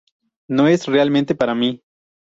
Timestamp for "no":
0.49-0.67